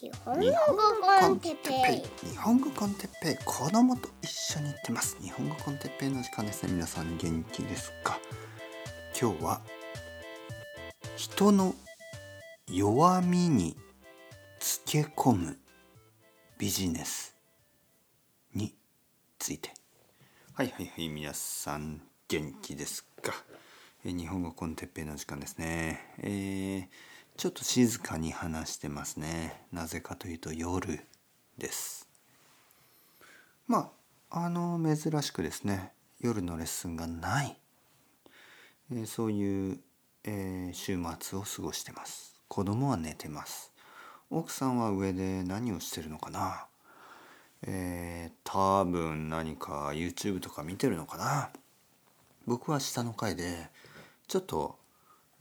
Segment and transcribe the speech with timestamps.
[0.00, 0.82] 日本語
[1.20, 1.70] コンテッペ
[2.24, 6.62] イ日本語コンテッペイ子供と一緒に行ってます日本語コンテッペイの時間です。
[6.66, 8.20] ね皆さん元気ですか？
[9.20, 9.60] 今日は
[11.16, 11.74] 人の
[12.70, 13.76] 弱みに
[14.60, 15.58] つけ込む
[16.58, 17.34] ビジネス
[18.54, 18.76] に
[19.40, 19.72] ついて。
[20.54, 23.34] はいはいはい皆さん元気ですか？
[24.04, 26.14] え日本語コンテッペイの時間ですね。
[26.18, 26.88] えー
[27.38, 29.62] ちょっと静かに話してますね。
[29.72, 31.06] なぜかというと夜
[31.56, 32.08] です。
[33.68, 33.92] ま
[34.28, 37.56] ああの珍しくですね夜のレッスンがない、
[38.90, 39.78] えーそういう、
[40.24, 42.34] えー週末を過ごしてます。
[42.48, 43.70] 子供は寝てます。
[44.30, 46.66] 奥さんは上で何をしてるのかな。
[47.62, 51.50] えー多分何か YouTube とか見てるのかな。
[52.46, 53.68] 僕は下の階で
[54.26, 54.76] ちょっと、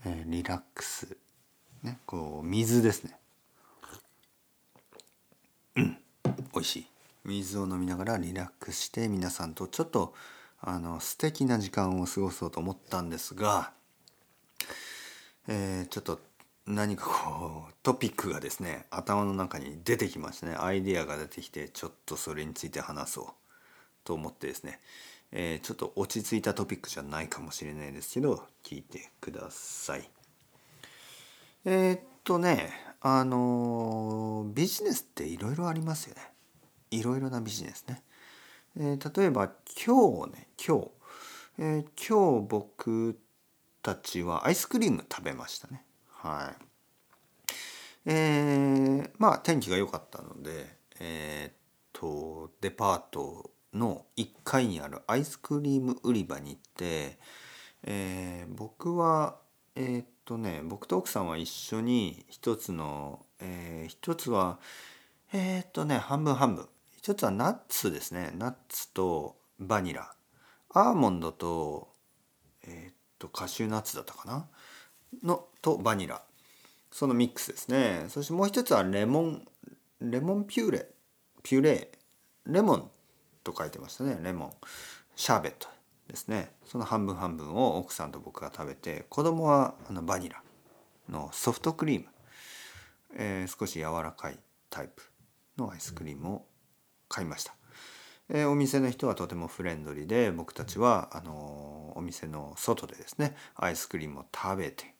[0.05, 1.17] えーリラックス
[1.83, 3.17] ねこう水ですね。
[5.75, 5.97] うん。
[6.53, 6.87] 美味しい。
[7.25, 10.13] 水を飲みながらリラックスして皆さんとちょっと
[10.61, 13.71] あの素敵な時間を過ごそうと思ったんですが、
[15.47, 16.19] えーちょっと
[16.65, 23.25] 何かこうトピックがですね頭の中に出てきましたねアイデアが出てきてちょっとそれについて話そう
[24.03, 24.79] と思ってですね、
[25.31, 30.16] えーちょっと落ち着いたトピックじゃないかもしれないですけど聞いてください。
[31.69, 32.69] えーっとね
[33.01, 36.21] あのビジネスっていろいろありますよね。
[36.91, 38.01] いろいろなビジネスね、
[38.77, 39.51] えー例えば
[39.85, 40.87] 今日ね今日、
[41.59, 43.19] えー今日僕
[43.81, 45.83] たちはアイスクリーム食べましたね。
[46.09, 46.65] はい。
[48.05, 50.67] えーまあ天気が良かったので
[51.01, 51.53] えーっ
[51.91, 57.19] とデパートの1階にあるアイスクリーム売り場に行って、
[57.83, 59.35] えー僕は
[59.75, 64.59] えーっとね僕と奥さんは一緒に一つの、えー一つは
[65.31, 66.67] えーっとね半分半分。
[66.97, 68.33] 一つはナッツですね。
[68.37, 70.11] ナッツとバニラ。
[70.69, 71.87] アーモンドと
[72.67, 74.45] えーっとカシューナッツだったかな？
[75.23, 76.21] のとバニラ。
[76.91, 78.05] そのミックスですね。
[78.09, 79.47] そしてもう一つはレモン
[80.01, 80.87] レモンピューレ。
[81.43, 81.91] ピューレ。
[82.45, 82.89] レモン
[83.43, 84.19] と書いてましたね。
[84.21, 84.53] レモン。
[85.15, 85.67] シャーベット。
[86.07, 86.51] ですね。
[86.65, 90.41] その半分半分を奥さんと僕が食べて子供はあのバニラ
[91.09, 92.05] のソフトクリーム、
[93.15, 95.03] えー少し柔らかいタイプ
[95.57, 96.45] のアイスクリームを
[97.09, 97.55] 買いました、
[98.29, 104.93] えーお店の人はとてもフレンドリーで僕たちはあのーお店の外でですねアイスクリームを食べて、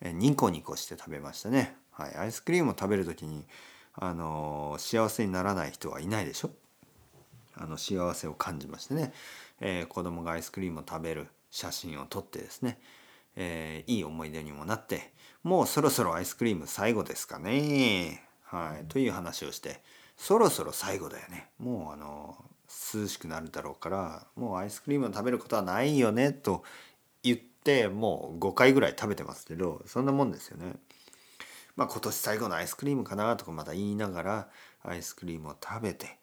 [0.00, 3.44] えーニコニコして食べましたね、はい、アイスクリームを食べる時に
[3.94, 6.50] あの幸せにならない人はいないでしょ？
[7.58, 9.14] あの幸せを感じましてね、
[9.60, 12.78] えー子供がアイスクリームを食べる写真を撮ってですね、
[13.36, 15.12] えーいい思い出にもなって
[15.42, 18.22] もうそろそろアイスクリーム最後ですかね。
[18.42, 18.84] はい。
[18.86, 19.80] という話をして
[20.16, 21.50] そろそろ最後だよね。
[21.58, 22.36] もうあの
[22.94, 26.64] 涼しくなるだろうからもうアイスクリームを食べることはないよねと
[27.22, 30.74] 言ってもう5回ぐらい食べてますけどそんなもんですよね。
[31.76, 34.48] まあ今年最後のアイスクリームかなとかまた言いながら
[34.82, 36.18] アイスクリームを食べて、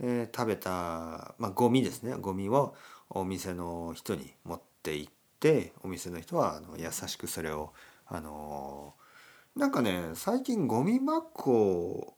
[0.00, 2.14] えー食べた、まあ、ゴミですね。
[2.14, 2.74] ゴミを
[3.10, 7.72] お店の人に持って行ってお店の人はあの優しくそれを
[8.06, 8.94] あの
[9.56, 12.14] なんかね最近ゴミ箱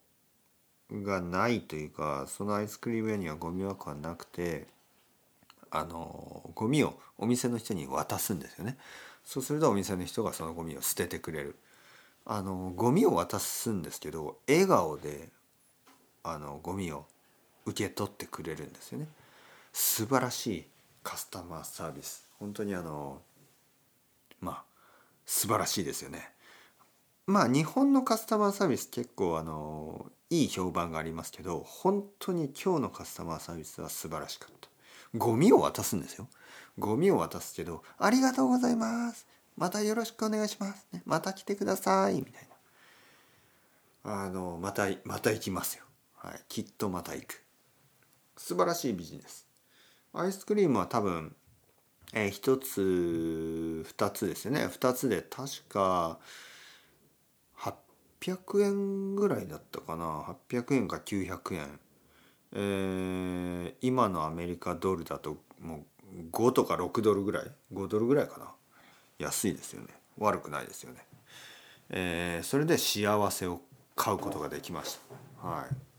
[0.92, 4.66] がないというかそのアイスクリーム屋にはゴミ箱はなくて
[5.70, 8.76] あのゴミをお店の人に渡すんですよね。
[9.24, 11.56] そうするとお店の人がそのゴミを捨ててくれる。
[12.24, 15.30] あのゴミを渡すんですけど笑顔で
[16.22, 17.06] あのゴミを
[17.64, 19.08] 受け取ってくれるんですよね。
[19.72, 20.66] 素晴らしい
[21.02, 22.28] カスタマーサービス。
[22.38, 23.22] 本当にあの
[24.40, 24.64] まあ
[25.24, 26.32] 素晴らしいですよね。
[27.26, 34.68] まあ日本のカスタマーサービス結構あのいい評判がありますけど本当に今日のカスタマーサービスは素晴らしかった。
[35.14, 36.28] ゴミを渡すんですよ。
[36.78, 39.26] ゴミを渡すけど「ありがとうございます。
[39.56, 42.48] またよろしくお願いします、ね、また来てください」みたい
[44.04, 44.24] な。
[44.24, 45.84] あのまたまた行きますよ、
[46.16, 47.41] はい、きっとまた行く。
[48.36, 49.46] 素晴らしいビジネス。
[50.12, 51.34] アイスクリームは多分
[52.14, 54.66] えー、1つ2つですよね。
[54.66, 56.18] 2つで確か
[57.56, 60.36] 800円ぐらいだったかな。
[60.50, 61.80] 800円か900円。
[62.54, 67.50] えー今のアメリカドルだともう5とか6ドルぐらい。
[67.72, 68.52] 5ドルぐらいかな。
[69.18, 69.88] 安いですよね。
[70.18, 71.06] 悪くないですよね、
[71.88, 73.62] えーそれで幸せを
[73.96, 74.98] 買うことができまし
[75.40, 75.48] た。
[75.48, 75.91] はい。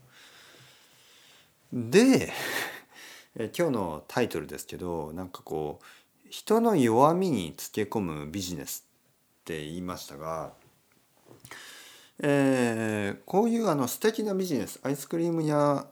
[1.74, 2.32] で
[3.34, 8.86] え今日のタイトルですけどなんかこう人の弱みにつけ込むビジネス
[9.40, 10.52] って言いましたが、
[12.22, 15.86] えーこういうあの素敵なビジネスアイスクリーム屋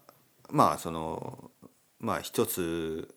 [0.51, 1.51] まあその
[1.99, 3.13] まあ一つ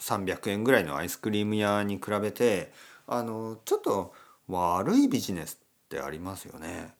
[0.00, 2.72] 300円ぐらいのアイスクリーム屋に比べて
[3.06, 4.12] あのちょっと
[4.48, 6.94] 悪いビジネスってありますよね。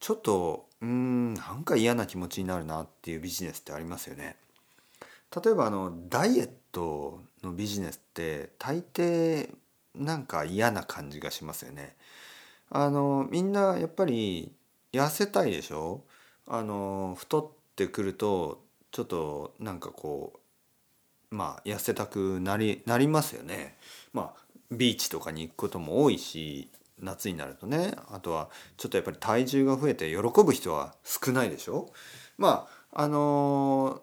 [0.00, 4.36] ちょっとうんなんか嫌な気持ちになるなっていうビジネスってありますよね。
[5.44, 9.54] 例えばあのダイエットのビジネスって大抵
[9.94, 11.94] なんか嫌な感じがしますよね。
[12.70, 14.52] あのみんなやっぱり
[14.92, 16.02] 痩せたいでしょ？
[16.46, 20.40] あの太ってくるとちょっとなんかこ
[21.30, 23.76] うまあ痩せたくなりなりますよね。
[24.12, 26.70] まあビーチとかに行くことも多いし
[27.02, 31.92] 夏になるとねあとはちょっとやっぱり体重が増えて喜ぶ人は少ないでしょ
[32.38, 34.02] まああの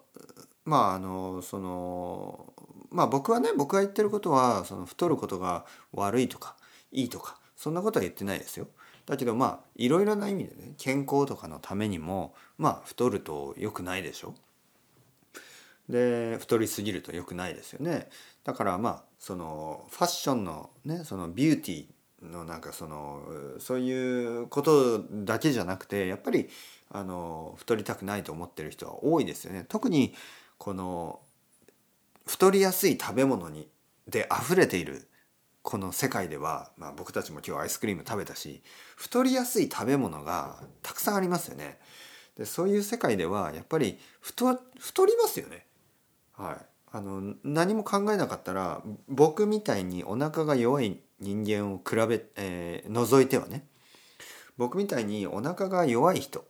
[0.65, 2.53] まああのその
[2.89, 6.55] まあ僕はね僕が言ってることはその太ることが悪いとか
[6.91, 8.67] いいとかそんなことは言ってないですよ。
[9.05, 14.35] だけどまあいろいろな意味でね健康とかのためにもまあ太ると良くないでしょ。
[15.89, 18.09] で太りすぎると良くないですよね。
[18.43, 21.85] だからまあそのファッションのねそのビューティー
[22.21, 23.21] のなんかその
[23.59, 26.49] そういうことだけじゃなくてやっぱり
[26.89, 29.65] あの太りたくないと思ってる人は多いですよね。
[29.67, 30.13] 特に
[30.57, 31.19] この
[32.25, 33.69] 太りやすい食べ物に
[34.07, 35.07] で溢れている
[35.61, 38.63] この世界では、まあ、僕たちも今日アイスクリーム食べたし
[38.95, 41.77] 太りやすい食べ物がたくさんありますよね。
[42.37, 45.65] でそういう世界ではやっぱり太太りますよね。
[46.33, 53.65] はい、あの何も考えなかったら僕みたいにお腹が弱い人間を比べ、えー、除いてはね
[54.57, 56.45] 僕みたいにお腹が弱い人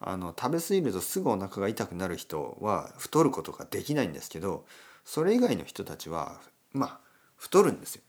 [0.00, 4.64] あの食べ過ぎるとすぐお腹が痛くなる人は太ることができないんですけど
[5.04, 6.40] それ以外の人たちは
[6.72, 7.00] まあ
[7.36, 8.02] 太るんですよ。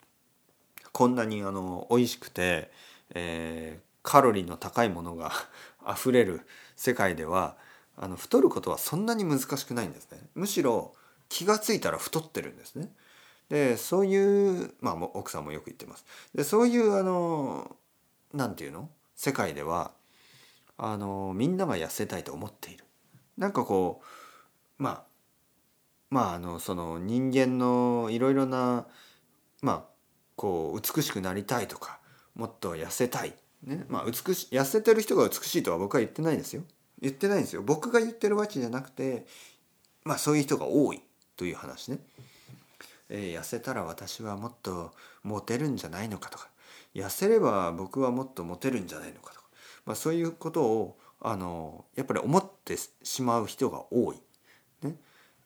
[0.92, 2.72] こんなにあの美味しくて、
[3.13, 5.31] えー、カロリーの高いものが
[5.88, 6.42] 溢れる
[6.75, 7.57] 世界では
[7.95, 10.19] あの太ることはそんなに難しくないんですね。
[10.36, 10.94] むしろ
[11.29, 12.91] 気が付いたら太ってるんですね。
[13.49, 16.05] でそういうまあ奥さんもよく言ってます。
[16.35, 17.75] でそういうあの
[18.33, 18.89] なんていうの？
[19.15, 19.91] 世界では
[20.77, 22.85] あのみんなが痩せたいと思っている。
[23.37, 24.01] なんかこ
[24.79, 25.03] うまあ
[26.09, 28.85] まああのその人間のいろいろな
[29.61, 29.83] まあ
[30.35, 31.99] こう美しくなりたいとか
[32.33, 33.33] もっと痩せたい、
[33.63, 36.63] ねまあ、美し痩せてる人が美しいとは僕は言ってないですよ
[37.01, 39.25] 言ってないんですよ僕が言ってるわけじゃなくて
[40.05, 41.01] まあそういう人が多い
[41.39, 42.00] という話ね、
[43.07, 44.91] えー、痩せたら私はもっと
[45.24, 46.50] モテるんじゃないのかとか。
[46.94, 49.47] 痩せれば僕はもっとモテるんじゃないのかとか、
[49.86, 54.18] まあ、そういうことをあのやっぱり思ってしまう人が多い、
[54.81, 54.95] ね。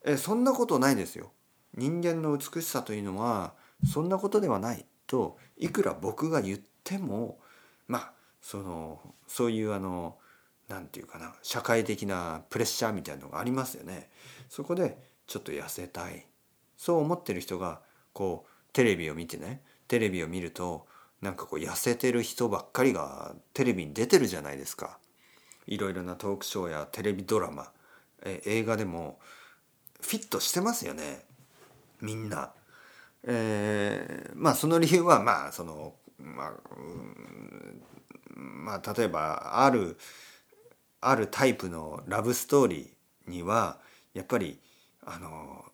[0.03, 1.31] えー、そんなことないですよ。
[1.75, 3.53] 人間の美しさというのは
[3.85, 7.37] そんなことではないといくら僕が言っても
[7.87, 10.17] まあそのそういうあの
[10.69, 14.09] 何て言うかな社会的なプレッシャーみたいなのがありますよね。
[14.49, 16.25] そこでちょっと痩せたい
[16.77, 17.81] そう思ってる人が
[18.13, 20.87] こうテレビを見てねテレビを見ると
[21.21, 24.97] なんかこう痩せてる人ばっかりがテレビに出てるじゃないですか。
[25.65, 27.71] いろいろなトークショーやテレビドラマ
[28.25, 29.19] え映画でも
[30.01, 31.23] フィットしてますよね
[32.01, 32.51] みんな。
[33.25, 37.81] えー、まあその理由はまあそのまあ、うん
[38.35, 39.97] まあ例えばある
[40.99, 43.79] あるタイプのラブストーリーには
[44.13, 44.59] やっぱり
[45.05, 45.65] あの、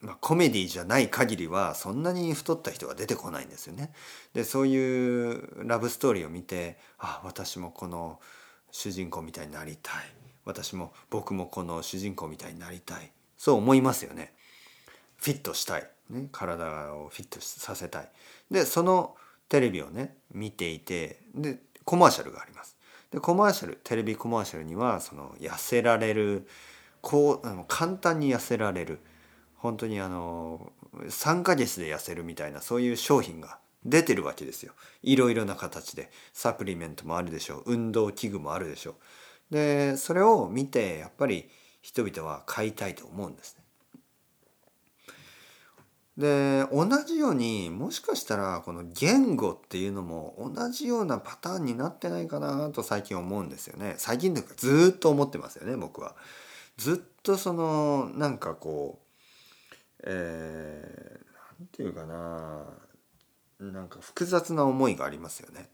[0.00, 3.92] まあ、コメディじゃない限りはそんなに太った人が出てこないんですよね。
[4.34, 8.20] でそういうラブストーリーを見てあ私もこの
[8.70, 9.94] 主人公みたいになりたい。
[10.44, 13.10] 私も僕もこの主人公みたいになりたい。
[13.38, 14.34] そう思いますよね。
[15.16, 15.88] フィットしたい。
[16.10, 18.08] ね、体をフィットさせたい。
[18.50, 19.16] でその
[19.48, 22.76] テレビをね見ていてでコマーシャルがあります。
[23.10, 26.46] でコマーシャルテレビコマーシャルにはその痩せられる
[27.04, 28.98] こうあの簡単に痩せられる。
[29.56, 34.72] 本当にあの3ヶ月で痩せるみたいなそういう商品が出てるわけですよ。
[35.02, 36.10] いろいろな形で。
[36.32, 37.62] サプリメントもあるでしょう。
[37.66, 38.94] 運動器具もあるでしょう。
[39.54, 41.48] でそれを見てやっぱり
[41.82, 43.64] 人々は買いたいと思うんですね。
[46.16, 53.94] で同じようにもしかしたらこの言語っていうのも同じようなパターンになってないかなと最近思うんですよね。
[53.98, 56.14] 最近というかずっと思ってますよね僕は。
[56.76, 59.04] ずっとそのなんかこう
[60.06, 62.66] えー、なんていうかな
[63.58, 65.70] なんか複雑な思いがありますよね。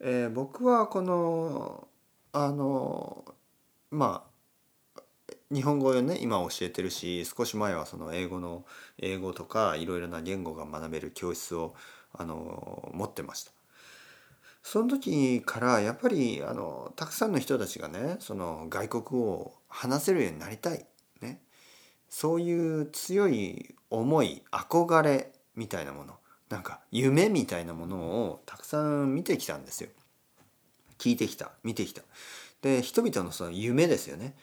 [0.00, 1.88] えー、僕はこの
[2.32, 3.24] あの
[3.90, 5.02] まあ
[5.50, 8.64] 日本語をね今教えてるし少し前はその英語の
[8.98, 11.74] 英語とかいろいろな言語が学べる教室を
[12.12, 13.52] あの持ってました
[14.62, 20.86] その時からやっぱりあのたくさんの人たちがねその外国を話せるようになりたい、
[21.20, 21.40] ね、
[22.08, 26.14] そういう強い思い憧れみたいなもの。
[26.48, 29.90] なんか夢みたいなものをたくさん見てきたんですよ。
[30.98, 32.02] 聞いてきた見てきた。
[32.62, 34.34] で人々のその夢ですよね。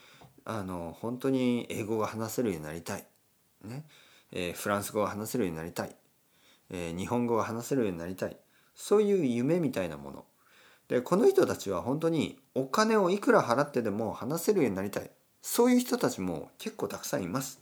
[0.46, 3.06] あの本当に英語が話せるようになりたい、
[3.64, 3.86] ね。
[4.32, 5.96] えー、フランス語が話せるようになりたい、
[6.70, 8.38] えー、日本語が話せるようになりたい。
[8.76, 10.26] そういう夢みたいなもの。
[10.88, 15.10] でこの人たちは本当にお金をいくら払ってでも話せるようになりたい。
[15.42, 17.60] そういう人たちも結構たくさんいます。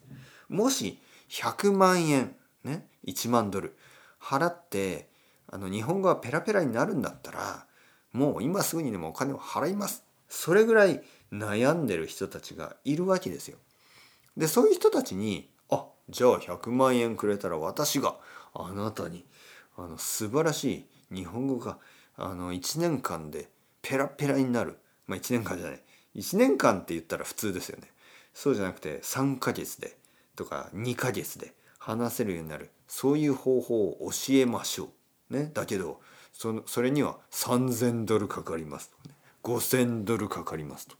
[0.50, 1.00] もし
[1.30, 3.76] 100万円ね1万ドル
[4.22, 5.10] 払って
[5.48, 7.66] あの日本語がペラペラになるんだったら
[8.12, 10.04] もう今すぐにでもお金を払います。
[10.30, 13.58] それぐらい悩んでる人たちがいるわけですよ。
[14.36, 18.16] でそういう人たちに「あじゃあ100万円くれたら私が
[18.54, 19.26] あなたに
[19.78, 21.80] あの素晴らしい日本語が
[22.16, 23.50] あの1年間で
[23.82, 24.78] ペラペラになる」
[25.08, 25.84] まあ1年間じゃない。
[26.16, 27.92] 1年間って言ったら普通ですよね。
[28.34, 29.98] そうじゃなくて3ヶ月で
[30.36, 32.70] とか2ヶ月で話せるようになる。
[32.88, 34.90] そういう方法を教えましょ
[35.30, 35.34] う。
[35.34, 36.02] ね、だけど
[36.32, 38.90] そのそれには3,000ドルかかります。
[38.90, 40.96] とかね5,000ドルかかりますと。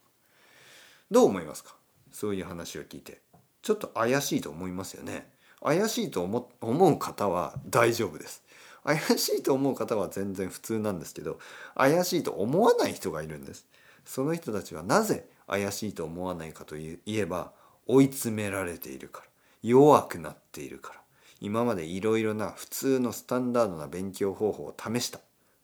[1.12, 1.76] どう思いますか？
[2.12, 3.22] そういう話を聞いて。
[3.62, 5.32] ちょっと怪しいと思いますよね。
[5.62, 8.44] 怪しいと思思う方は大丈夫です。
[8.84, 11.40] 怪しいと思う方は全然普通なんですけど
[11.76, 13.66] 怪しいと思わない人がいるんです。
[14.06, 17.54] その人たちはなぜ怪しいと思わないかといえば
[17.88, 19.28] 追い詰められているから。
[19.62, 21.02] 弱くなっているから。
[21.40, 25.20] 今までいろいろな普通のスタンダードな勉強方法を試した。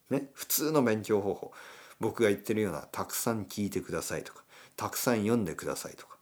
[0.09, 0.29] ね。
[0.33, 1.51] 普通の勉強方法。
[1.99, 4.43] 僕が言ってるようなたくさん聞いてくださいとか。
[4.77, 6.17] たくさん読んでくださいとか。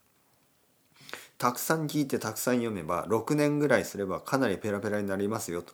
[1.37, 5.73] たくさん聞いてたくさん読めば6年ぐらいすればかなりペラペラになりますよと。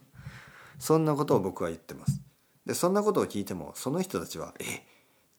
[0.79, 2.21] そんなことを僕は言ってます。
[2.65, 4.85] でそんなことを聞いてもその人たちは「え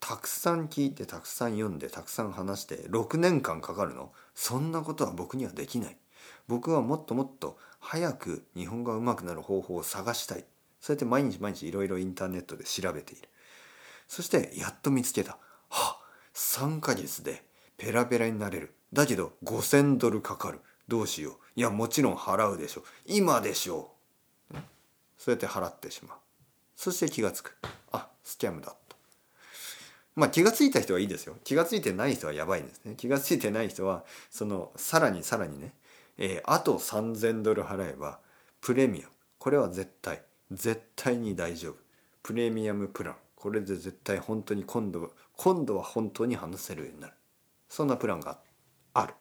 [0.00, 4.12] たくさん聞いてたくさん読んでたくさん話して6年間かかるの？
[4.34, 5.96] そんなことは僕にはできない。
[6.46, 10.44] 僕はもっともっと早く日本語が上手くなる方法を探したい。
[10.80, 13.28] そうやって毎日毎日いろいろインターネットで調べている。
[14.06, 15.38] そしてやっと見つけた。
[15.70, 15.98] は
[16.34, 17.42] 3ヶ月で
[17.78, 18.74] ペラペラになれる。
[18.92, 20.60] だけど5,000ドルかかる。
[20.86, 21.34] どうしよう。
[21.56, 22.84] いやもちろん払うでしょ。
[23.06, 23.92] 今でしょ。
[23.92, 23.93] う、
[25.18, 26.18] そうやって払ってしまう。
[26.76, 27.56] そして気が付く。
[27.92, 28.96] あスキャムだと。
[30.16, 31.36] まあ気が付いた人はいいですよ。
[31.44, 32.94] 気が付いてない人はやばいんですね。
[32.96, 35.74] 気が付いてない人はそのさらにさらにね、
[36.18, 38.18] えー、あと3,000ドル払えば
[38.60, 39.08] プレミアム。
[39.38, 41.74] これは絶対絶対に大丈夫。
[42.22, 43.16] プレミアムプラン。
[43.36, 47.14] これで絶対本当に今度今度は本当に話せるようになる。
[47.68, 48.38] そんなプランが
[48.94, 49.14] ある。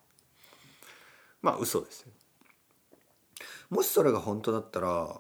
[1.41, 2.11] まあ嘘ですよ。
[3.69, 5.19] もしそれが本当だったら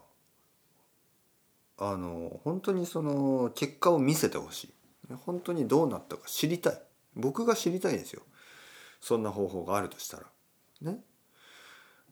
[1.91, 4.73] あの本当にその結果を見せてほしい。
[5.25, 6.81] 本当にどうなったか知りたい。
[7.15, 8.21] 僕が知りたいですよ。
[9.01, 10.23] そんな方法があるとしたら。
[10.81, 10.99] ね。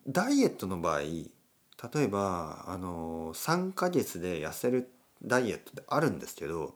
[0.07, 4.89] ダイエットの場合例えばあの3ヶ月で痩せる
[5.23, 6.75] ダイエットってあるんですけど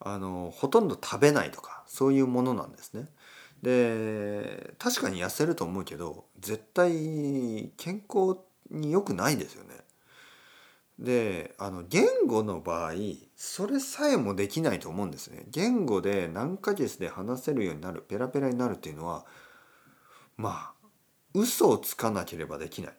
[0.00, 3.08] あのほとんど食べないとかそういうものなんですね。
[3.62, 8.38] で確かに痩せると思うけど絶対健康
[8.70, 9.74] に良くないですよね。
[10.98, 12.92] であの言語の場合
[13.36, 15.44] それさえもできないと思うんですね。
[15.50, 19.26] 言語で何ヶ月で話せるようになるペラペラになるっていうのは
[20.36, 20.88] まあ
[21.34, 22.94] 嘘をつかなければできない。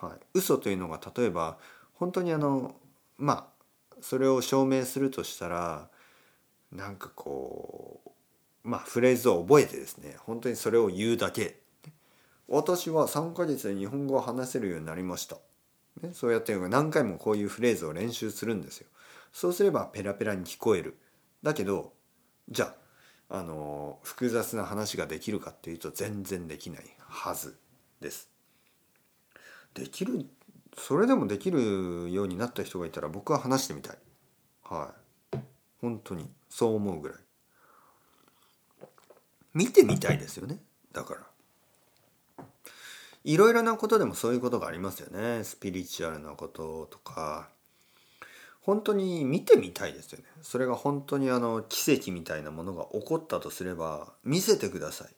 [0.00, 1.58] はい、嘘というのが例えば
[1.94, 2.76] 本当にあの
[3.18, 5.88] まあそれを証明するとしたら
[6.70, 8.00] なんかこ
[8.64, 11.60] うまあフレーズを覚えてですね本当にそれを言うだけ
[12.46, 15.38] 私は3ヶ月で日本語を話せるようになりました、
[16.02, 18.88] ね、そうやって何回もこういうフレーズを練習するんですよ。
[19.32, 20.98] そうすればペラペラに聞こえる。
[21.42, 21.92] だけど
[22.48, 22.74] じゃ
[23.28, 27.58] ああの複雑な話ができるかっていうと全然できないはず
[28.00, 28.30] です。
[29.74, 30.26] できる
[30.76, 33.96] それでもできるようになった人がいたら僕は話してみたい。
[34.64, 34.92] は
[35.32, 35.38] い。
[35.80, 37.18] 本当にそう思うぐらい。
[39.52, 40.58] 見てみたいですよね。
[40.92, 41.33] だから。
[43.24, 45.42] いろいろなことでもそういうことがありますよね。
[45.44, 47.48] スピリチュアルなこととか。
[48.60, 50.24] 本当に見てみたいですよね。
[50.40, 55.08] それが本当にあの奇跡みたいなものが起こったとすれば見せてください。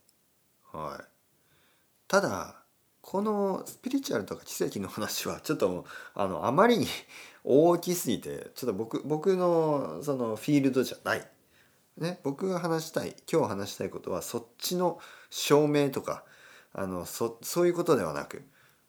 [0.72, 1.04] はい。
[2.08, 2.56] ただ
[3.00, 5.84] このスピリチュアルとか奇跡の話はちょっと
[6.14, 6.88] あのあまりに
[7.44, 11.28] 大きすぎてちょっと僕僕のそのフィールドじゃない。
[11.98, 14.98] ね、僕が話したい今日話したいことはそっちの
[15.30, 16.24] 証明とか
[16.78, 18.42] あのそそういうことではなく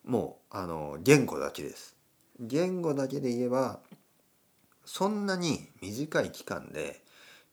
[0.04, 1.96] もうあの言語だけです。
[2.40, 3.80] 言語だけで言えば
[4.84, 7.02] そんなに短い期間で、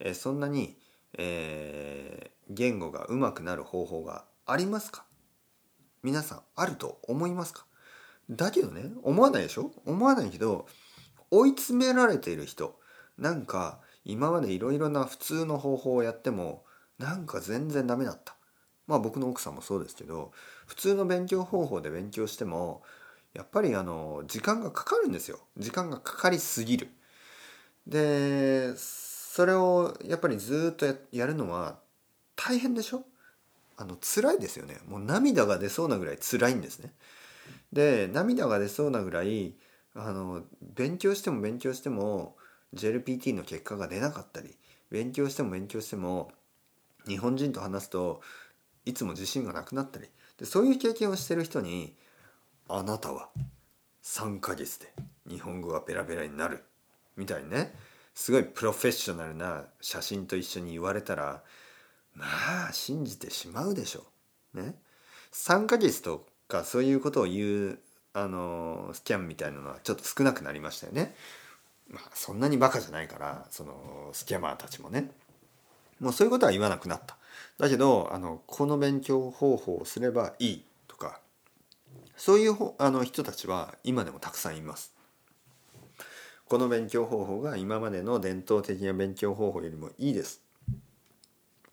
[0.01, 0.77] えそんなに、
[1.17, 5.07] えー言語が上手くなる方法がありますか？
[6.03, 7.65] 皆さんあると思いますか？
[8.29, 9.73] だけどね思わないでしょ？
[9.87, 10.67] 思わないけど
[11.31, 12.79] 追い詰められている人
[13.17, 16.65] なんか今までいろいろな普通の方法をやっても
[16.99, 18.37] なんか全然ダメだった。
[18.87, 20.33] まあ僕の奥さんもそうですけど
[20.67, 22.83] 普通の勉強方法で勉強しても
[23.33, 25.41] やっぱりあの時間がかかるんですよ。
[25.57, 26.89] 時間がかかりすぎる。
[27.87, 31.79] でそれをやっぱりずっとやるのは
[32.37, 33.05] 大変でしょ？
[33.77, 34.79] あの辛いですよね。
[34.87, 36.93] もう涙が出そうなぐらい辛いんですね。
[37.73, 39.55] で涙が出そうなぐらい
[39.95, 42.37] あの勉強しても勉強しても
[42.75, 44.57] JLPT の結果が出なかったり
[44.91, 46.31] 勉強しても勉強しても
[47.07, 48.21] 日本人と話すと
[48.85, 51.95] いつも自信がなくなったりでそういう経験をしてる人に
[52.69, 53.29] 「あなたは
[54.03, 54.93] 3ヶ月で
[55.27, 56.65] 日本語がペラペラになる」
[57.17, 57.75] みたいにね
[58.15, 61.43] すごいプロフェッショナルな写真と一緒に言われたら
[62.15, 64.05] まあ信じてしまうでしょ
[64.55, 64.61] う。
[64.61, 64.77] ね、
[65.33, 67.79] 3ヶ月とかそういうことを言う
[68.13, 71.17] あのスキャンみたいなのはちょっと少なくなりましたよね。
[71.89, 75.11] まあそんなにバカじゃないからそのスキャマーたちもね
[75.99, 77.19] もうそういうことは言わなくなった。
[77.59, 81.21] だけどあのこの勉強方法をすればいいとか
[82.17, 84.93] そういうあの人たちは今でもたくさんいます。
[86.47, 90.43] この勉強方法が今までの伝統的な勉強方法よりもいいです。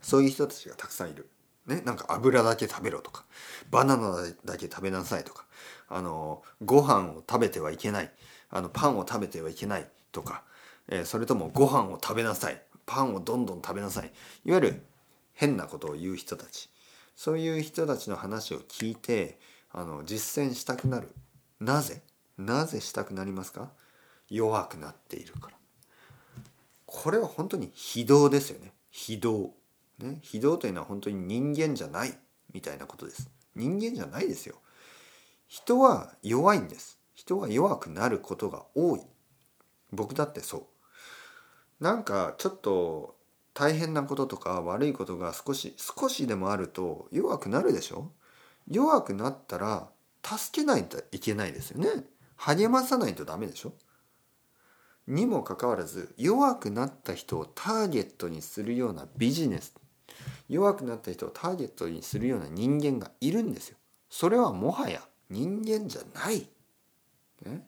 [0.01, 1.29] そういう人たちがたくさんいる。
[1.67, 3.23] ね、なんか油だけ食べろとか
[3.69, 5.45] バナナだけ食べなさいとか
[5.89, 8.11] あのご飯を食べてはいけない
[8.49, 10.43] あのパンを食べてはいけないとか、
[10.89, 14.11] えーそれともご飯を食べなさいパンをどんどん食べなさい
[14.43, 14.81] いわゆる
[15.41, 16.69] 変なことを言う人たち。
[17.15, 19.39] そういう人たちの話を聞いて
[19.71, 21.09] あの実践したくなる。
[21.59, 22.03] なぜ？
[22.37, 23.71] なぜしたくなりますか？
[24.29, 25.57] 弱くなっているから。
[26.85, 28.71] これは本当に非道ですよね。
[28.91, 29.55] 非道。
[29.97, 30.19] ね？
[30.21, 32.15] 非道というのは本当に人間じゃない。
[32.53, 33.27] みたいなことです。
[33.55, 34.57] 人間じゃないですよ。
[35.47, 36.99] 人は弱いんです。
[37.15, 39.01] 人は弱くなることが多い。
[39.91, 40.57] 僕だってそ
[41.79, 41.83] う。
[41.83, 43.15] なんかちょっと
[43.53, 48.11] 大変なこととか悪いことが少し少しでもあると弱くなるでしょ？
[48.69, 49.89] 弱くなったら
[50.23, 51.89] 助けないといけないですよね。
[52.37, 53.73] 励まさないとダメでしょ？
[55.07, 59.73] にもかかわらず弱くなった人をターゲットにするようなビジネス
[60.47, 63.77] 弱くなった人をターゲットにするような人間がいるんですよ。
[64.09, 66.47] それはもはや人間じゃない、
[67.45, 67.65] ね、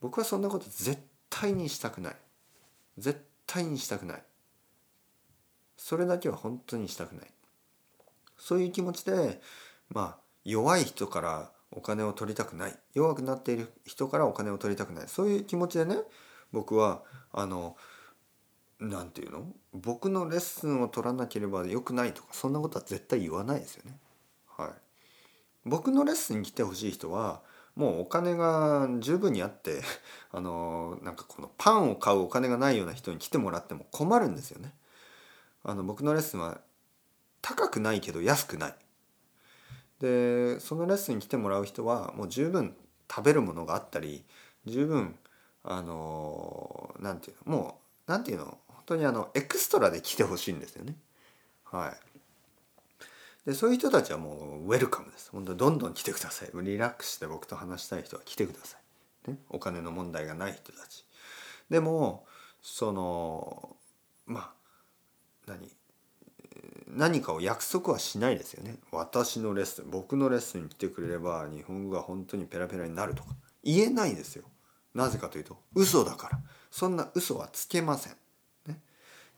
[0.00, 0.98] 僕はそんなこと絶
[1.28, 2.16] 対にしたくない。
[2.98, 4.22] 絶対にしたくない。
[5.76, 7.26] それだけは本当にしたくない。
[8.38, 9.40] そういう気持ちで
[9.90, 12.78] まあ弱い人からお金を取りたくない。
[12.94, 15.08] 弱くなっている人からお金を取りたくない。
[15.08, 15.96] そういう気持ちでね
[16.52, 17.76] 僕はあの
[18.78, 19.46] なんていうの？
[19.72, 23.98] 僕のレッスンを取らなければよくないとかそんなことは絶対言わないですよね。
[24.46, 24.70] はい、
[25.64, 27.42] 僕のレッスンに来てほしい人は
[27.74, 29.82] もうお金が十分にあって
[30.32, 34.74] あのなんかこのパンを買うお金がないような人に来てもらっても困るんですよね。
[35.68, 36.60] あの僕のレッスンは
[37.42, 38.74] 高くないけど安くない。
[40.00, 42.76] でそのレッスンに来てもらう人はもう十分
[43.10, 44.24] 食べるものがあったり
[44.64, 45.16] 十分
[45.64, 50.94] あのなんていうのもうなんていうの本当にあのエクストラで来てほしいんですよね。
[51.64, 53.48] はい。
[53.48, 55.30] でそういう人たちはもうウェルカムです。
[55.32, 56.50] 本当どんどん来てください。
[56.62, 58.76] リラックスして僕と話したい人は来てくださ
[59.26, 59.30] い。
[59.32, 61.04] ね、お金の問題がない人たち。
[61.70, 62.24] でも
[62.62, 63.76] その
[64.26, 64.55] まあ
[65.46, 65.70] 何？
[66.88, 68.76] 何かを約束はしないですよね。
[68.90, 73.30] 私のレッスン僕のレッスンに来てくれれば日本語が本当にペラペラになるとか
[73.62, 74.44] 言えないですよ。
[74.94, 78.16] なぜかというと嘘だからそんな嘘はつけません。
[78.66, 78.80] ね、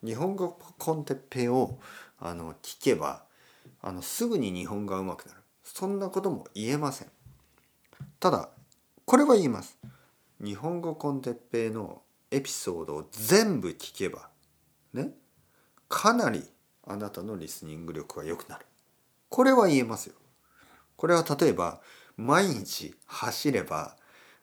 [0.03, 1.79] 日本語コンテッペを
[2.19, 3.23] あの聞けば
[3.81, 7.07] あのすぐに日本語が上手くなるそんなことも言えません。
[8.19, 8.49] ただ
[9.03, 9.77] これは言います。
[10.41, 14.29] 日本語コンテッペのエピソードを全部聞けば
[14.93, 15.09] ね
[15.89, 16.43] かなり
[16.87, 18.65] あなたのリスニング力が良くなる。
[19.27, 20.15] これは言えますよ。
[20.95, 21.81] これは例えば
[22.17, 23.95] 毎日走れば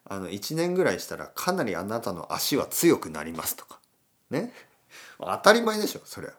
[0.05, 3.79] あの1年ぐらいしたらかなりあなたの足は強くなりますとか
[4.29, 4.53] ね
[5.19, 6.33] 当たり前でしょそれは。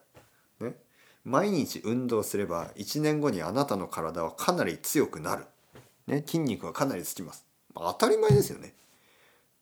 [0.61, 0.75] ね
[1.23, 5.45] 毎日運動すれば1年後にあなたの体はかなり強くなる。
[6.07, 7.45] ね筋肉はかなりつきます。
[7.75, 8.73] 当たり前ですよね。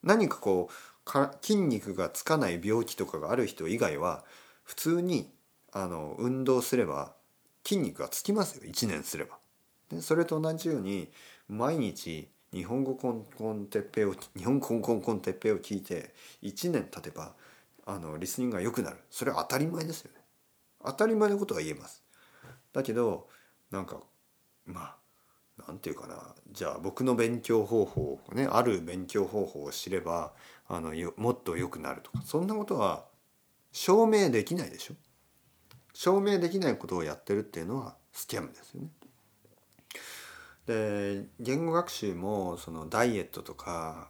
[0.04, 4.24] 何かこうか筋肉がつかない病気とかがある人以外は
[4.64, 5.30] 普通に
[5.80, 7.14] あの運動すれば
[7.64, 9.38] 筋肉がつきますよ1年すれば。
[9.90, 11.12] でそれと同じように
[11.48, 17.36] 毎日日本語コンコンテッペを日本コンコンコンテッペを聞いて1年経てば
[17.86, 18.98] あのリスニングが良くなる。
[19.12, 20.22] それは当たり前ですよね。
[20.84, 22.04] 当たり前のことが言えます。
[22.74, 23.28] だけど
[23.70, 24.02] なんか
[24.66, 24.96] ま
[25.60, 26.34] あなんていうかな。
[26.52, 30.34] じゃあ僕の勉強方法ねある勉強方法を知れば
[30.68, 32.22] あのもっと良くなるとか。
[32.26, 33.06] そんなことは
[33.72, 34.96] 証明できないでしょ。
[36.00, 38.90] 証明できないことをやってるっていうのはスキャムですよね。
[40.68, 44.10] で言語学習もそのダイエットとか、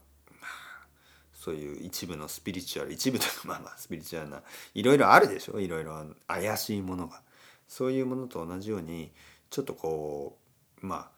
[1.34, 5.62] そういう一部のスピリチュアル一部というか まあまあスピリチュアルないろいろあるでしょ？
[5.62, 7.22] いろいろ怪しいものが。
[7.70, 9.14] そういうものと同じように
[9.50, 10.38] ちょっとこ
[10.84, 11.10] うま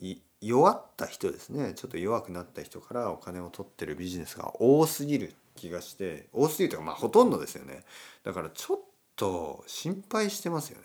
[0.00, 1.74] あ弱った人ですね。
[1.74, 7.84] ちょっと弱くなった人からお金を取ってるビジネスが多すぎる気がして多すぎるというかまあほとんどですよね。
[8.22, 8.80] だからちょっ
[9.16, 10.84] と心配してますよね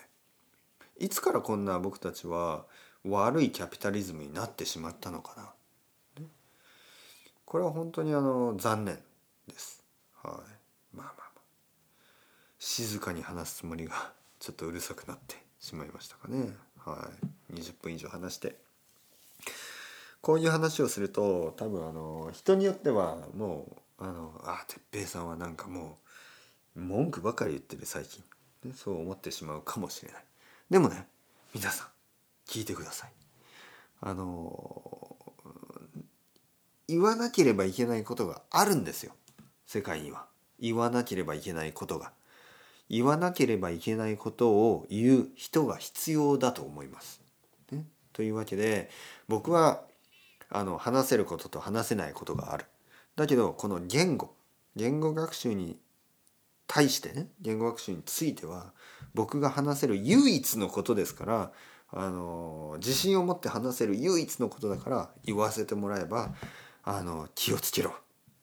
[0.98, 2.66] いつからこんな僕たちは
[3.04, 6.26] 悪いキャピタリズムになってしまったのかな。
[7.46, 9.00] これは本当にあの残念
[9.48, 9.84] です。
[10.22, 10.34] はい。
[10.96, 11.42] まあまあまあ。
[12.60, 16.56] 静かに話すつもりが ちょっとうるさくなってしまいましたかね。
[16.78, 17.12] は
[17.52, 17.56] い。
[17.56, 18.62] 20分以上話して。
[20.22, 26.10] こういう話をすると多分あの人によってはもうあのあ哲平さんはなんかもう
[26.76, 28.24] 文句ばかり言ってる最近、
[28.64, 30.24] ね、そう思ってしまうかもしれない。
[30.70, 31.08] でもね
[31.54, 31.88] 皆さん
[32.48, 33.12] 聞いてください。
[34.02, 35.16] あの
[36.88, 39.14] 言わなければいけないことがあるんですよ
[39.66, 40.26] 世界には。
[40.60, 42.12] 言わなければいけないことが。
[42.90, 47.22] 言わなければいけないことを言う人が必要だと思います。
[47.72, 48.90] ね、というわけで
[49.30, 49.82] 僕は
[50.50, 52.66] あの話せることと話せないことがある。
[53.16, 54.34] だけどこの言語
[54.76, 55.78] 言語学習に
[56.74, 58.72] 対してね言語学習については
[59.14, 61.52] 僕が話せる唯一のことですから
[61.92, 66.34] あの自信を持って話せる唯一のことだから言わせてもらえば
[66.84, 67.94] あの気をつけろ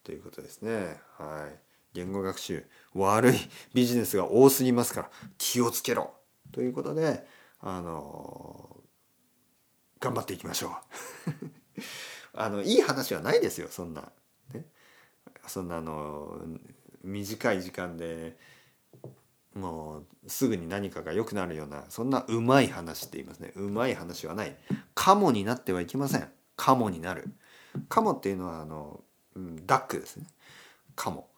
[0.05, 0.99] ということですね。
[1.17, 1.59] はい、
[1.95, 3.39] 言語学習悪い
[3.73, 6.13] ビジネスが多すぎますから気をつけろ
[6.53, 7.27] ということで
[7.61, 8.77] あの
[10.01, 10.73] 頑張っていきましょう。
[12.37, 14.13] あのいい話はないですよそんな。
[14.53, 14.67] ね、
[15.47, 16.47] そんなあの
[17.03, 18.37] 短い時間で
[19.55, 23.53] もうすぐに何かが良くなるようなそんなうまい話って言いますね。
[23.57, 24.57] うまい話はない。
[24.95, 26.29] カモになってはいけません。
[26.57, 27.29] カモになる。
[27.89, 29.01] カモっていうのはあの、
[29.35, 30.27] うん、ダックですね。
[30.95, 31.29] カモ。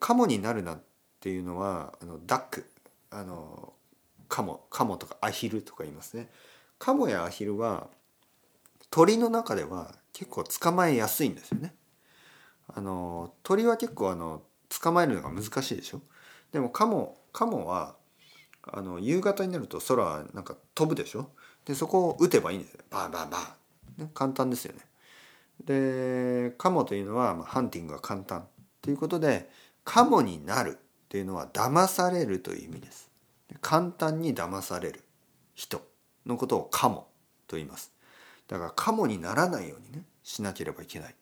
[0.00, 0.82] カモになるなっ
[1.20, 2.70] ていうのはあのダック。
[3.10, 3.72] あの
[4.28, 4.66] カモ。
[4.70, 6.28] カモとかアヒルとか言いますね。
[6.78, 7.88] カモやアヒルは
[8.90, 11.74] 鳥の中では結構捕まえやすいんですよね。
[12.68, 14.42] あの鳥は結構あの
[14.82, 16.00] 捕まえるのが難しいでしょ？
[16.52, 17.96] でもカモカモは
[18.62, 21.30] あの夕方になると空なんか飛ぶでしょ？
[21.64, 22.80] でそこを撃てばいいんですよ。
[22.90, 23.38] バンバンバ
[23.98, 24.80] ン、ね、簡単ですよね。
[25.64, 28.46] でカモというのは、まあ、ハンティングが簡単。
[28.82, 29.48] ということで
[29.84, 33.10] カモになるっていうのは騙されるという意味です。
[33.60, 35.02] 簡単に騙される。
[35.54, 35.80] 人
[36.26, 37.06] のことをカモ
[37.46, 37.92] と言います。
[38.48, 41.14] だからカモにならないようにねしなければいけない、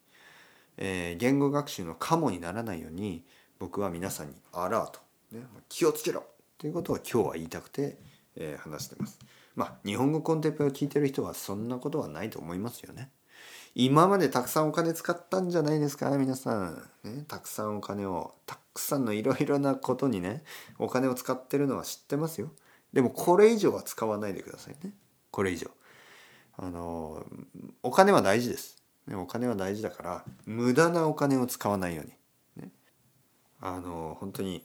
[0.77, 3.25] えー、言語学習のカモにならないように
[3.63, 4.99] 僕は皆さんにアラート、
[5.31, 6.25] ね、気をつけろ
[6.59, 7.97] ということを今日は言いたくて、
[8.35, 9.21] えー、話してます。
[9.55, 13.13] まあ日本語コンテンペを聞いてる人はそんなことはないと思いますよね。
[13.77, 17.25] 今までたくさんお金使ったんじゃないですか皆さん、ね。
[17.29, 20.43] たくさんお金をたくさんのいろいろなことにね
[20.81, 22.51] お金を使ってるのは知ってますよ。
[22.93, 24.93] でもこれ以上は使わないでくださいね。
[25.31, 25.71] これ以上。
[26.57, 27.25] あの
[27.85, 28.83] お金は大事です。
[29.13, 32.13] お金は大事だから無駄なお金を使わないように。
[33.63, 34.63] あの本当に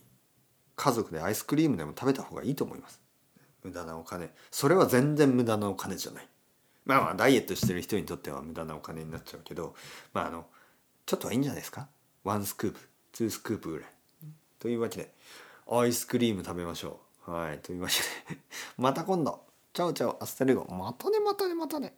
[0.76, 3.00] 家族でアイスクリームでも食べた方がいいと思います。
[3.64, 4.34] 無駄なお金。
[4.52, 6.28] それは全然無駄なお金じゃない。
[6.86, 9.76] まあまあダイエットしてる人にとっては無駄なお金になっちゃうけど
[10.14, 10.46] まああの
[11.06, 11.88] ちょっとはいいんじゃないですか？
[12.24, 12.80] One scoop。
[13.14, 13.88] Two scoop ぐらい。
[14.60, 15.14] というわけで
[15.70, 17.32] アイスクリーム食べましょう。
[17.32, 17.60] はい。
[17.60, 18.42] というわけで
[18.78, 19.46] また今度。
[19.74, 20.24] Ciao ciao。
[20.24, 20.66] Hasta luego。
[20.66, 21.96] またねまたねまたね。